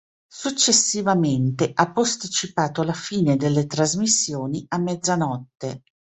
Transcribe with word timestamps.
Successivamente 0.33 1.69
ha 1.71 1.91
posticipato 1.91 2.81
la 2.81 2.91
fine 2.93 3.35
delle 3.35 3.67
trasmissioni 3.67 4.65
a 4.69 4.79
mezzanotte. 4.79 5.83